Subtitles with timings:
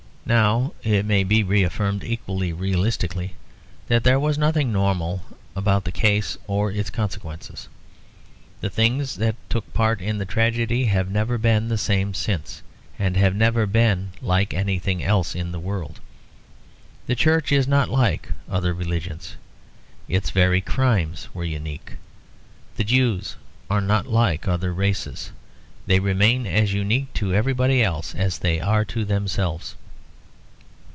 [0.23, 3.35] Now it may be reaffirmed equally realistically
[3.89, 5.23] that there was nothing normal
[5.57, 7.67] about the case or its consequences.
[8.61, 12.61] The things that took part in that tragedy have never been the same since,
[12.97, 15.99] and have never been like anything else in the world.
[17.07, 19.35] The Church is not like other religions;
[20.07, 21.93] its very crimes were unique.
[22.77, 23.35] The Jews
[23.69, 25.31] are not like other races;
[25.87, 29.75] they remain as unique to everybody else as they are to themselves.